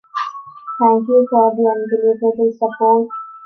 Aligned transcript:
Thank 0.79 1.07
you 1.09 1.27
for 1.29 1.53
your 1.55 1.73
unbelievable 1.73 2.51
support. 2.57 3.07